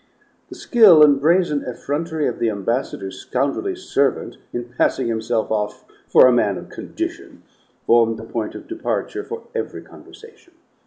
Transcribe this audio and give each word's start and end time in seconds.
The 0.49 0.55
skill 0.55 1.03
and 1.03 1.21
brazen 1.21 1.63
effrontery 1.63 2.25
of 2.27 2.39
the 2.39 2.49
ambassador's 2.49 3.19
scoundrelly 3.19 3.75
servant 3.75 4.37
in 4.51 4.73
passing 4.75 5.05
himself 5.05 5.51
off 5.51 5.85
for 6.07 6.25
a 6.25 6.31
man 6.31 6.57
of 6.57 6.69
condition 6.69 7.43
formed 7.85 8.17
the 8.17 8.23
point 8.23 8.55
of 8.55 8.67
departure 8.67 9.23
for 9.23 9.43
every 9.53 9.83
conversation. 9.83 10.53